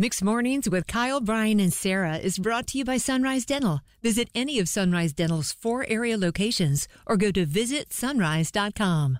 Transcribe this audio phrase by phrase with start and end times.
[0.00, 3.80] Mixed Mornings with Kyle, Bryan, and Sarah is brought to you by Sunrise Dental.
[4.00, 9.18] Visit any of Sunrise Dental's four area locations or go to visitsunrise.com.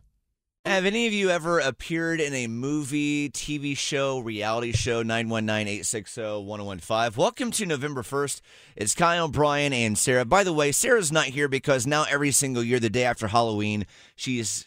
[0.65, 5.03] Have any of you ever appeared in a movie, TV show, reality show?
[5.03, 7.21] 919 860 1015.
[7.21, 8.41] Welcome to November 1st.
[8.77, 10.25] It's Kyle, Bryan, and Sarah.
[10.25, 13.85] By the way, Sarah's not here because now every single year, the day after Halloween,
[14.15, 14.65] she's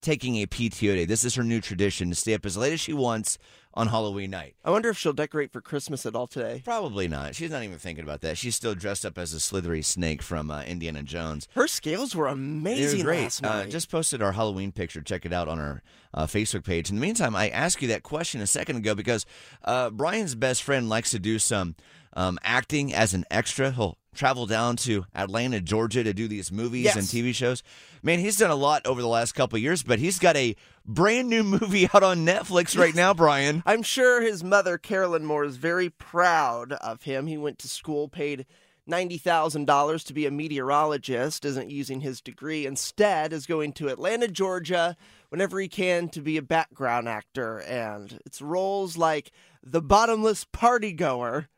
[0.00, 1.04] taking a PTO day.
[1.04, 3.38] This is her new tradition to stay up as late as she wants
[3.74, 4.56] on Halloween night.
[4.64, 6.60] I wonder if she'll decorate for Christmas at all today.
[6.64, 7.36] Probably not.
[7.36, 8.36] She's not even thinking about that.
[8.36, 11.46] She's still dressed up as a slithery snake from uh, Indiana Jones.
[11.54, 13.22] Her scales were amazing were great.
[13.24, 13.70] last Uh, night.
[13.70, 15.00] just posted our Halloween picture.
[15.02, 16.90] Check it out on our uh, Facebook page.
[16.90, 19.24] In the meantime, I asked you that question a second ago because
[19.64, 21.76] uh, Bryan's best friend likes to do some
[22.14, 23.70] um, acting as an extra.
[23.70, 26.96] He'll travel down to Atlanta, Georgia to do these movies Yes.
[26.96, 27.62] and TV shows.
[28.02, 30.56] Man, he's done a lot over the last couple of years, but he's got a
[30.84, 33.62] brand new movie out on Netflix right now, Bryan.
[33.66, 37.26] I'm sure his mother, Carolyn Moore, is very proud of him.
[37.26, 38.46] He went to school, paid
[38.88, 42.66] $90,000 to be a meteorologist, isn't using his degree.
[42.66, 44.96] Instead, is going to Atlanta, Georgia,
[45.28, 47.58] whenever he can to be a background actor.
[47.60, 49.30] And it's roles like
[49.62, 51.48] the bottomless party goer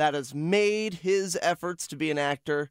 [0.00, 2.70] that has made his efforts to be an actor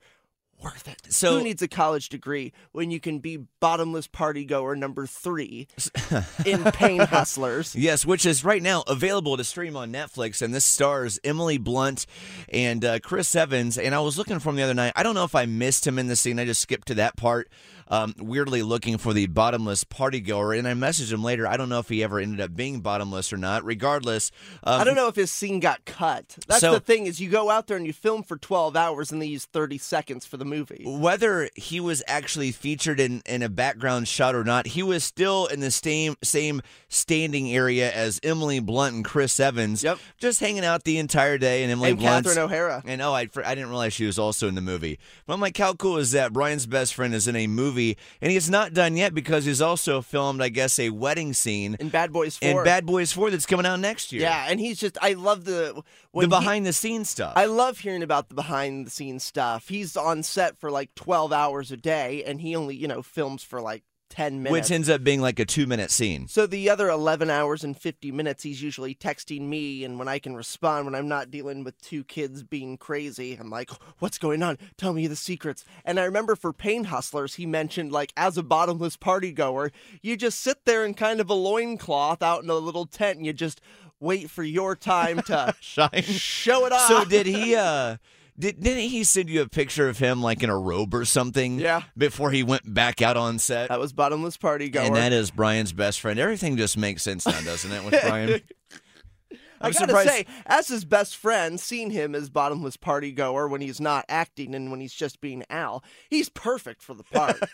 [0.63, 1.13] worth it.
[1.13, 5.67] So- Who needs a college degree when you can be bottomless party goer number three
[6.45, 7.75] in Pain Hustlers?
[7.75, 12.07] Yes, which is right now available to stream on Netflix, and this stars Emily Blunt
[12.49, 13.77] and uh, Chris Evans.
[13.77, 14.93] And I was looking for him the other night.
[14.95, 16.39] I don't know if I missed him in the scene.
[16.39, 17.47] I just skipped to that part.
[17.91, 21.47] Um, weirdly looking for the bottomless party goer, and I messaged him later.
[21.47, 23.65] I don't know if he ever ended up being bottomless or not.
[23.65, 24.31] Regardless,
[24.63, 26.37] um, I don't know if his scene got cut.
[26.47, 29.11] That's So- the thing is you go out there and you film for 12 hours
[29.11, 30.83] and they use 30 seconds for the movie.
[30.85, 35.47] whether he was actually featured in, in a background shot or not, he was still
[35.47, 39.83] in the same same standing area as Emily Blunt and Chris Evans.
[39.83, 39.97] Yep.
[40.19, 41.63] just hanging out the entire day.
[41.63, 42.83] And Emily And Blunt's- Catherine O'Hara.
[42.85, 44.99] And oh, I, I didn't realize she was also in the movie.
[45.25, 46.33] But I'm like, how cool is that?
[46.33, 47.78] Bryan's best friend is in a movie,
[48.21, 51.89] and he's not done yet because he's also filmed, I guess, a wedding scene In
[51.89, 52.49] Bad Boys 4.
[52.49, 54.21] in Bad Boys 4 that's coming out next year.
[54.23, 57.33] Yeah, and he's just I love the the when he- behind the scenes stuff.
[57.35, 59.67] I love hearing about the behind the scenes stuff.
[59.69, 63.43] He's on set for like 12 hours a day and he only, you know, films
[63.43, 64.51] for like 10 minutes.
[64.69, 66.27] which ends up being like a two minute scene.
[66.27, 70.19] so the other 11 hours and 50 minutes he's usually texting me and when I
[70.19, 74.41] can respond when I'm not dealing with two kids being crazy I'm like what's going
[74.43, 78.37] on tell me the secrets and I remember for Pain Hustlers he mentioned like as
[78.37, 79.71] a bottomless party goer
[80.01, 83.25] you just sit there in kind of a loincloth out in a little tent and
[83.25, 83.61] you just
[83.99, 86.01] wait for your time to Shine.
[86.03, 87.55] show it off So did he?
[87.55, 87.97] uh
[88.39, 91.59] did, didn't he send you a picture of him like in a robe or something?
[91.59, 91.83] Yeah.
[91.97, 93.69] Before he went back out on set.
[93.69, 96.19] that was bottomless party goer And that is Bryan's best friend.
[96.19, 98.41] Everything just makes sense now, doesn't it, with Bryan?
[99.61, 103.47] I I'm gotta surprised- say, as his best friend, seeing him as bottomless party goer
[103.47, 107.37] when he's not acting and when he's just being Al, he's perfect for the part.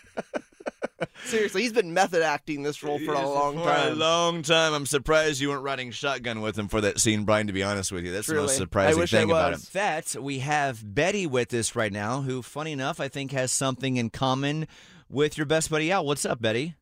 [1.24, 3.98] Seriously, he's been method acting this role for a long For a time.
[3.98, 4.72] long time.
[4.72, 7.92] I'm surprised you weren't riding shotgun with him for that scene, Bryan, to be honest
[7.92, 8.12] with you.
[8.12, 9.58] That's the most surprising I wish I thing about him.
[9.58, 9.68] was.
[9.70, 13.96] That we have Betty with us right now, who, funny enough, I think has something
[13.98, 14.66] in common
[15.10, 16.06] with your best buddy Al.
[16.06, 16.76] What's up, Betty?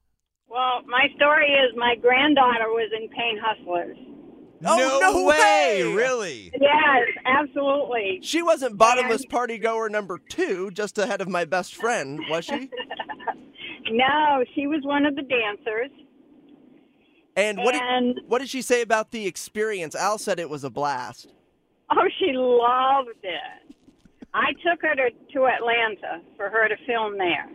[0.49, 3.97] Well, my story is my granddaughter was in Pain Hustlers.
[4.67, 5.83] Oh, no way!
[5.95, 6.51] Really?
[6.59, 8.21] Yes, absolutely.
[8.23, 12.71] she wasn't bottomless party goer number two, just ahead of my best friend, was she?
[13.91, 15.91] No, she was one of the dancers.
[17.37, 19.95] And what did, what did she say about the experience?
[19.95, 21.29] Al said it was a blast.
[21.91, 23.77] Oh, she loved it.
[24.33, 27.49] I took her to, to Atlanta for her to film there.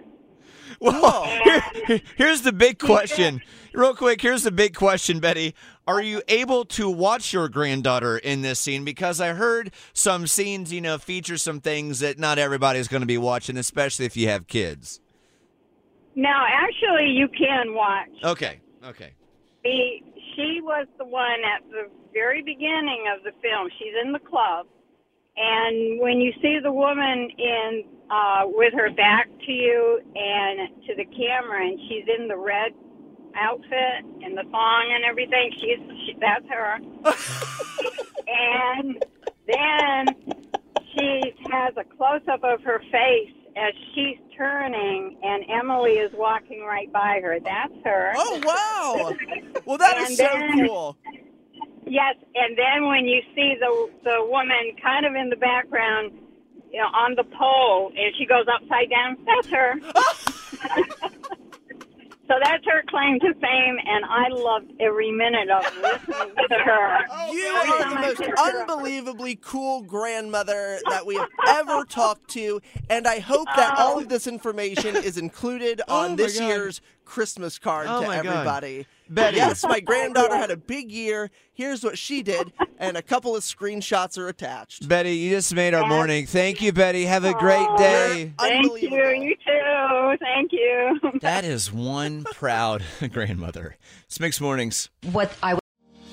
[0.80, 1.62] Well, oh.
[1.88, 3.42] here- here's the big question.
[3.74, 5.56] Real quick, here's the big question, Betty.
[5.88, 8.86] Are you able to watch your granddaughter in this scene?
[8.86, 13.08] Because I heard some scenes, you know, feature some things that not everybody's going to
[13.08, 15.00] be watching, especially if you have kids.
[16.20, 18.10] No, actually, you can watch.
[18.26, 19.14] Okay, okay.
[19.64, 20.04] The,
[20.36, 23.70] she was the one at the very beginning of the film.
[23.80, 24.68] She's in the club,
[25.38, 30.96] and when you see the woman in uh, with her back to you and to
[30.96, 32.74] the camera, and she's in the red
[33.36, 36.80] outfit and the thong and everything, she's she, that's her.
[38.28, 39.06] and
[39.48, 40.06] then
[40.92, 46.62] she has a close up of her face as she's turning, and Emily is walking
[46.62, 47.40] right by her.
[47.44, 48.14] That's her.
[48.16, 49.14] Oh wow!
[49.66, 50.98] Well, that is so then- cool.
[51.86, 56.12] Yes, and then when you see the the woman kind of in the background,
[56.72, 59.76] you know, on the pole, and she goes upside down, that's her.
[62.92, 67.00] So that's her claim to fame, and I loved every minute of listening to her.
[67.32, 68.70] You are the most picked her up.
[68.70, 74.06] unbelievably cool grandmother that we have ever talked to, and I hope that all of
[74.06, 74.08] oh.
[74.08, 76.48] this information is included Oh on my this God.
[76.48, 78.26] year's Christmas card Oh to my God.
[78.26, 78.88] everybody.
[79.10, 79.38] Betty.
[79.38, 81.32] Yes, my granddaughter had a big year.
[81.54, 84.88] Here's what she did, and a couple of screenshots are attached.
[84.88, 86.28] Betty, you just made our morning.
[86.28, 87.06] Thank you, Betty.
[87.06, 88.34] Have a great Oh, day.
[88.38, 88.90] Thank you.
[88.90, 89.59] You too.
[90.18, 91.00] Thank you.
[91.22, 93.76] That is one proud grandmother.
[94.08, 94.90] This makes mornings.
[95.12, 95.59] what I